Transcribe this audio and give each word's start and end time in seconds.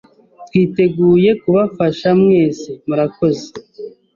twiteguye 0.47 1.29
kubafasha 1.41 2.07
mwese. 2.21 2.69
Murakoze 2.87 3.45